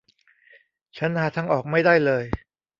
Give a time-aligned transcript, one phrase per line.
[0.97, 2.25] ฉันหาทางออกไม่ได้เลย